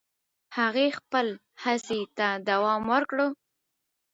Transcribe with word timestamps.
هغې 0.57 0.87
خپل 0.99 1.27
هڅې 1.63 1.99
ته 2.17 2.27
دوام 2.49 2.81
ورکړ. 2.93 3.19